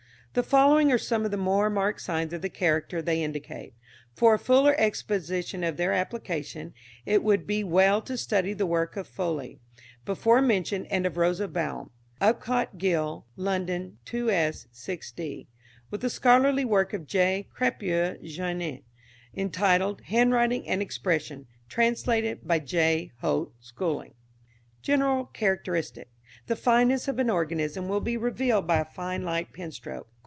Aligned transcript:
The 0.33 0.43
following 0.43 0.89
are 0.93 0.97
some 0.97 1.25
of 1.25 1.31
the 1.31 1.35
more 1.35 1.69
marked 1.69 1.99
signs 1.99 2.31
of 2.31 2.41
the 2.41 2.47
character 2.47 3.01
they 3.01 3.21
indicate. 3.21 3.73
For 4.13 4.33
a 4.33 4.39
fuller 4.39 4.73
exposition 4.77 5.61
of 5.61 5.75
their 5.75 5.91
application 5.91 6.73
it 7.05 7.21
would 7.21 7.45
be 7.45 7.65
well 7.65 8.01
to 8.03 8.15
study 8.15 8.53
the 8.53 8.65
work 8.65 8.95
of 8.95 9.09
Foli, 9.09 9.59
before 10.05 10.41
mentioned, 10.41 10.87
and 10.89 11.05
of 11.05 11.17
Rosa 11.17 11.49
Baughan 11.49 11.89
(Upcott 12.21 12.77
Gill, 12.77 13.25
London, 13.35 13.97
2_s._ 14.05 14.67
6_d._), 14.73 15.47
with 15.89 15.99
the 15.99 16.09
scholarly 16.09 16.63
work 16.63 16.93
of 16.93 17.07
J. 17.07 17.49
Crépieux 17.53 18.17
Jainin, 18.23 18.83
entitled, 19.35 19.99
"Handwriting 20.05 20.65
and 20.65 20.81
Expression," 20.81 21.45
translated 21.67 22.47
by 22.47 22.59
J. 22.59 23.11
Holt 23.19 23.51
Schooling. 23.59 24.13
General 24.81 25.25
Characteristic. 25.25 26.09
The 26.47 26.55
fineness 26.55 27.09
of 27.09 27.19
an 27.19 27.29
organism 27.29 27.89
will 27.89 27.99
be 28.01 28.15
revealed 28.15 28.65
by 28.65 28.79
a 28.79 28.85
fine 28.85 29.23
light 29.23 29.51
penstroke. 29.51 30.07